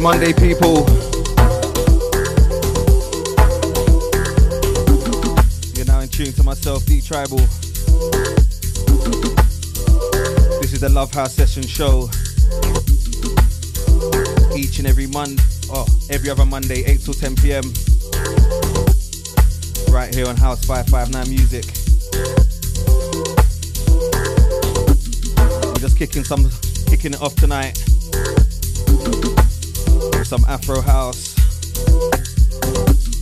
Monday, 0.00 0.32
people. 0.32 0.86
You're 5.76 5.84
now 5.84 6.00
in 6.00 6.08
tune 6.08 6.32
to 6.32 6.42
myself, 6.42 6.86
D 6.86 7.02
Tribal. 7.02 7.36
This 10.56 10.72
is 10.72 10.80
the 10.80 10.88
Love 10.90 11.12
House 11.12 11.34
Session 11.34 11.62
Show. 11.64 12.08
Each 14.56 14.78
and 14.78 14.88
every 14.88 15.06
Monday, 15.06 15.42
oh, 15.70 15.84
every 16.08 16.30
other 16.30 16.46
Monday, 16.46 16.82
8 16.86 17.00
till 17.02 17.12
10 17.12 17.36
p.m. 17.36 17.64
Right 19.92 20.14
here 20.14 20.26
on 20.26 20.36
House 20.38 20.64
559 20.64 21.28
Music. 21.28 21.66
We're 25.66 25.74
just 25.74 25.98
kicking 25.98 26.24
some, 26.24 26.48
kicking 26.88 27.12
it 27.12 27.20
off 27.20 27.34
tonight 27.36 27.89
some 30.30 30.44
Afro 30.46 30.80
House 30.80 31.34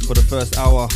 for 0.06 0.12
the 0.12 0.22
first 0.28 0.58
hour. 0.58 0.86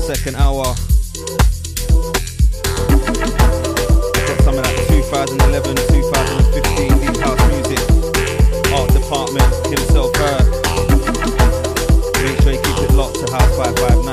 Second 0.00 0.36
hour. 0.36 0.64
Got 4.24 4.40
some 4.44 4.56
of 4.56 4.64
that 4.64 4.86
2011, 4.88 5.76
2015 5.76 7.00
deep 7.04 7.20
house 7.20 7.44
music. 7.52 7.80
Art 8.72 8.88
department 8.94 9.52
himself 9.66 10.16
her. 10.16 10.40
Make 12.24 12.40
sure 12.40 12.52
you 12.52 12.62
keep 12.62 12.78
it 12.80 12.94
locked 12.94 13.16
to 13.16 13.30
House 13.30 13.56
559. 13.58 14.11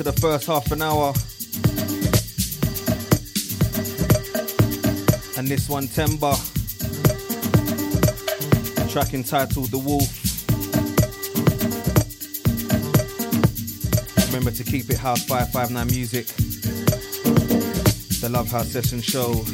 Into 0.00 0.12
the 0.12 0.20
first 0.20 0.46
half 0.46 0.70
an 0.72 0.80
hour. 0.80 1.12
And 5.36 5.46
this 5.46 5.68
one, 5.68 5.88
Timber. 5.88 6.34
Track 8.88 9.14
entitled 9.14 9.70
The 9.70 9.78
Wolf. 9.78 10.08
Remember 14.28 14.50
to 14.50 14.64
keep 14.64 14.88
it 14.88 14.96
House 14.96 15.24
559 15.26 15.86
Music. 15.88 16.26
The 18.20 18.28
Love 18.30 18.50
House 18.50 18.68
Session 18.68 19.00
Show. 19.00 19.44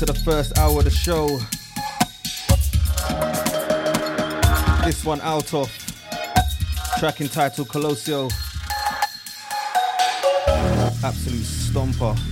Into 0.00 0.12
the 0.12 0.20
first 0.20 0.56
hour 0.58 0.78
of 0.78 0.84
the 0.84 0.90
show. 0.90 1.26
This 4.84 5.04
one 5.04 5.20
out 5.22 5.52
of 5.52 5.68
track 6.98 7.20
entitled 7.20 7.68
Colossio. 7.68 8.30
Absolute 11.02 11.42
stomper. 11.42 12.27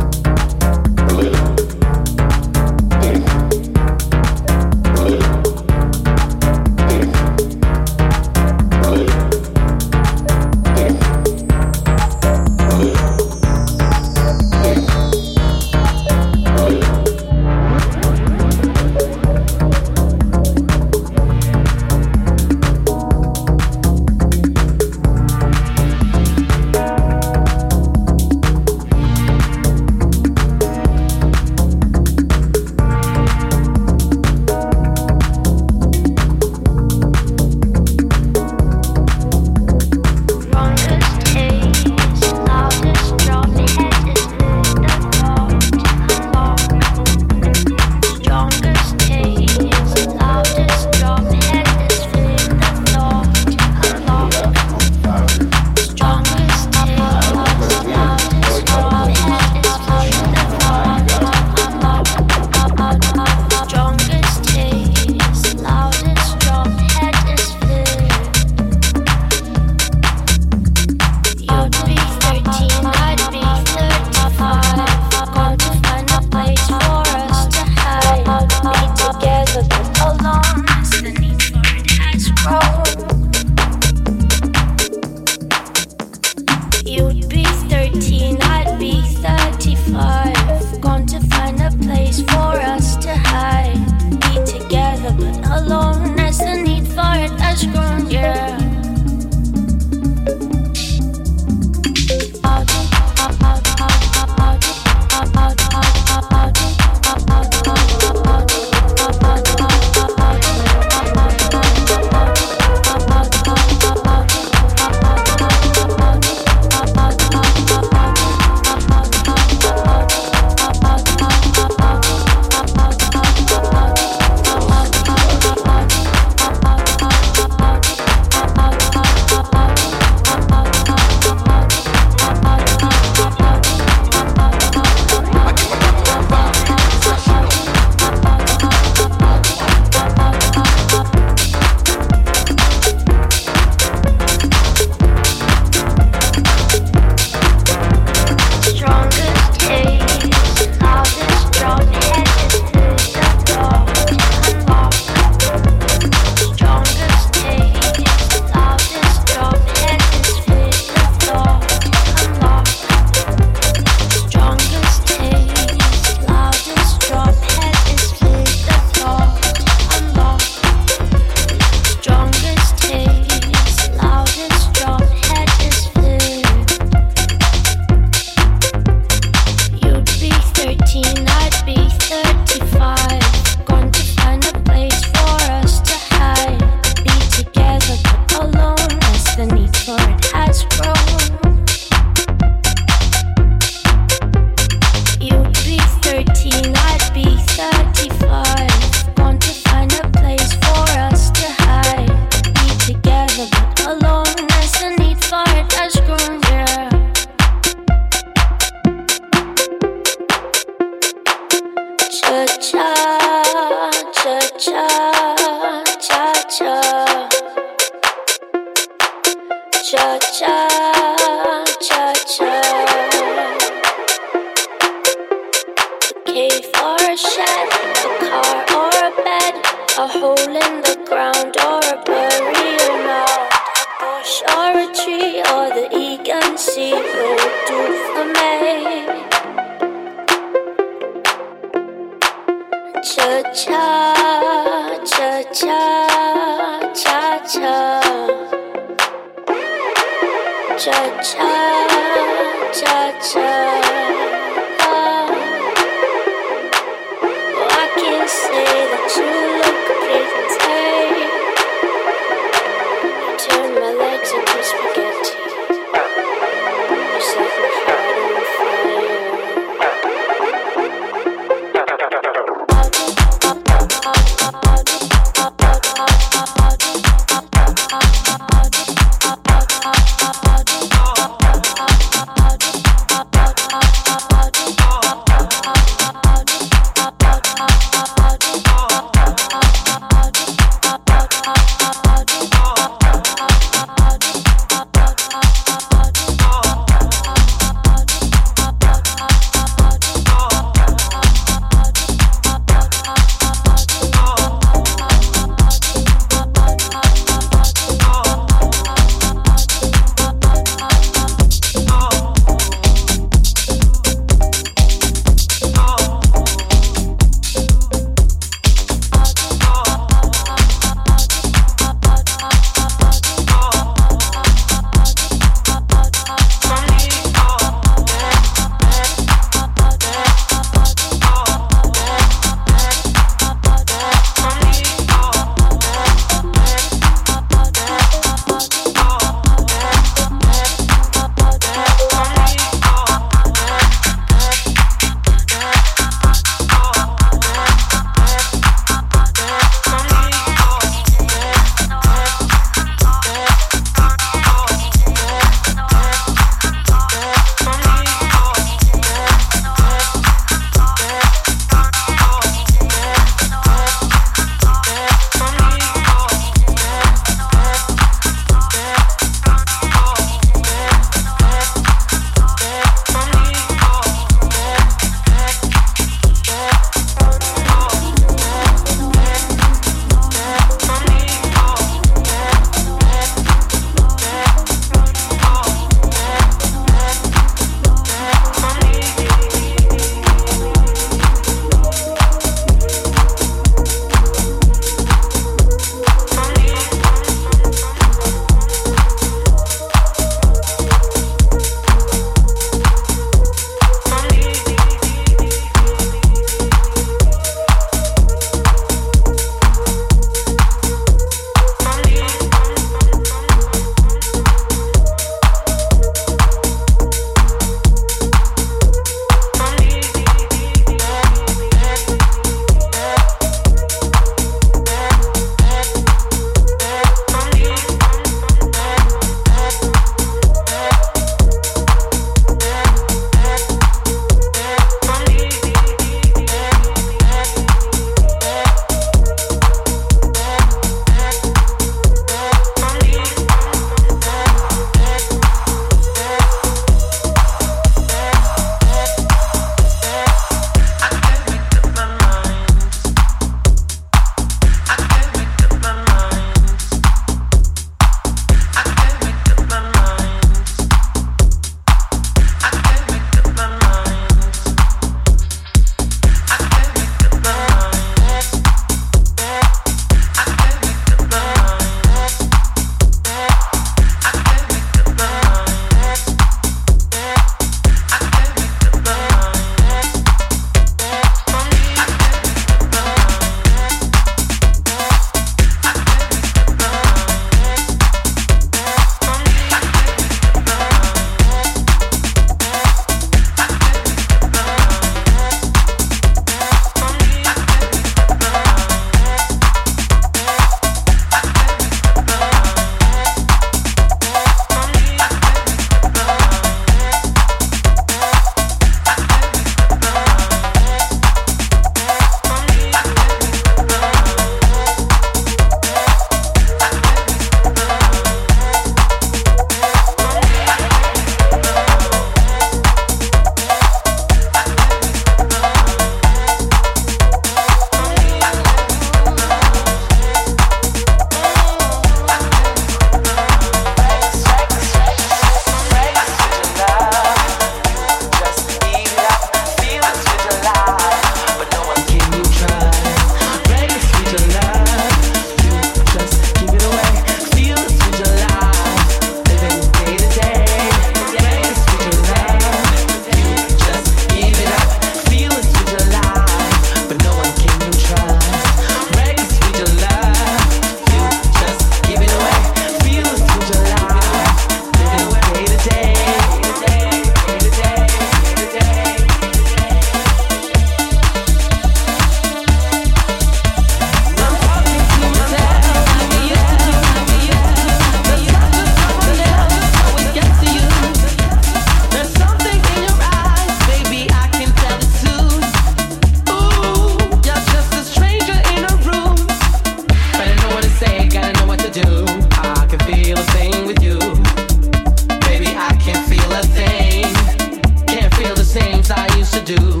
to 599.51 599.59
do. 599.63 600.00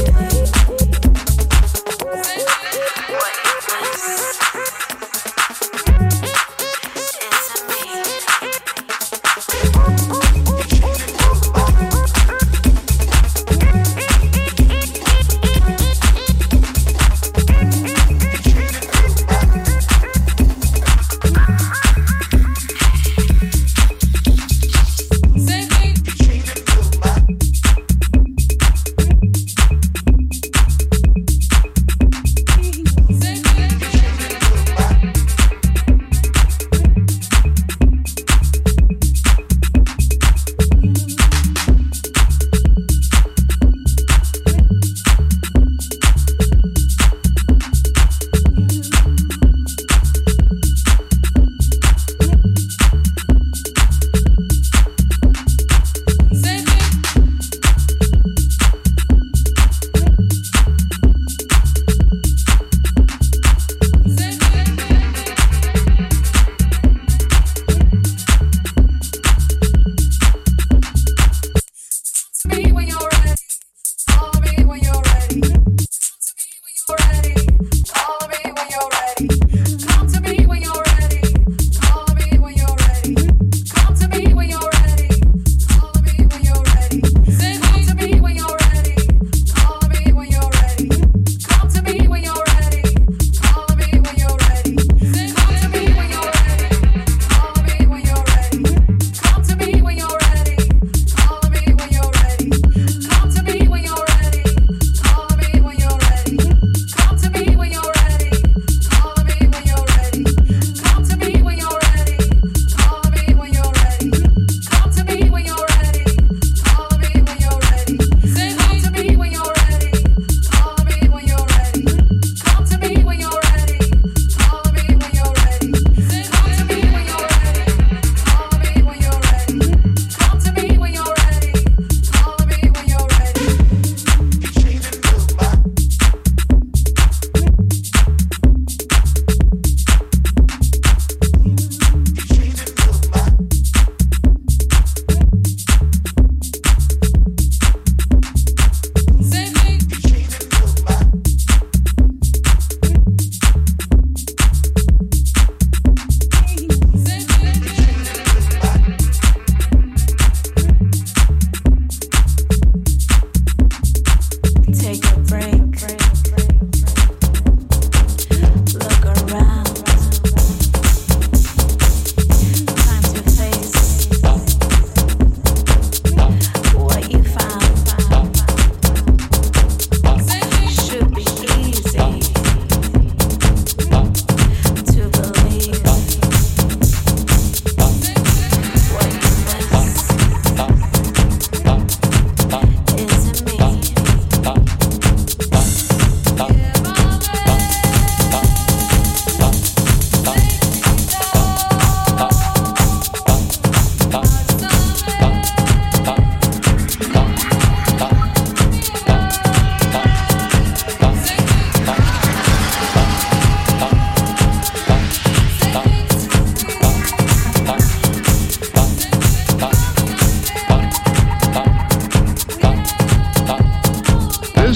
Take 0.00 0.89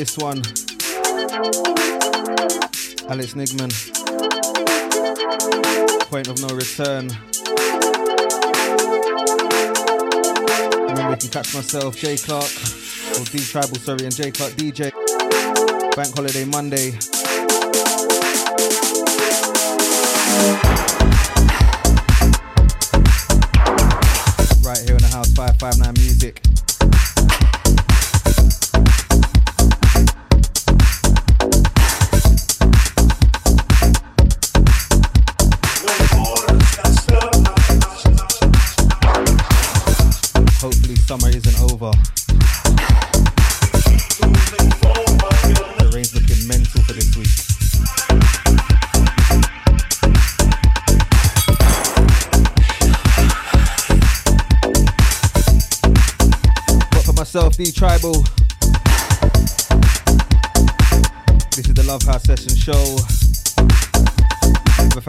This 0.00 0.16
one. 0.16 0.38
Alex 3.10 3.34
Niggemann. 3.34 3.70
Point 6.08 6.28
of 6.28 6.40
no 6.40 6.48
return. 6.56 7.10
Remember, 10.88 11.10
you 11.10 11.16
can 11.18 11.28
catch 11.28 11.54
myself, 11.54 11.98
J 11.98 12.16
Clark, 12.16 12.50
or 13.20 13.24
D 13.26 13.40
Tribal, 13.40 13.76
sorry, 13.76 14.04
and 14.06 14.16
J 14.16 14.30
Clark 14.30 14.52
DJ. 14.54 14.90
Bank 15.94 16.14
Holiday 16.14 16.46
Monday. 16.46 17.19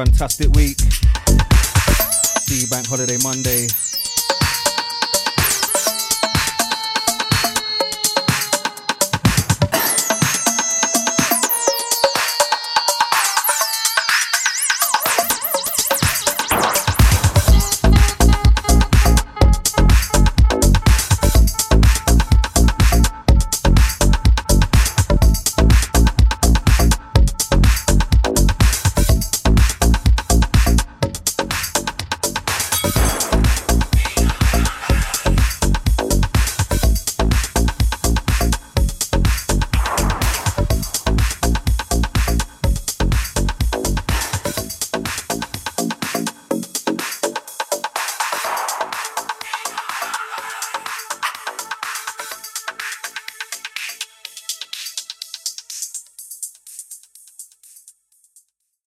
Fantastic 0.05 0.49
week. 0.55 0.79
See 2.47 2.65
Bank 2.67 2.87
Holiday 2.87 3.17
Monday. 3.21 3.67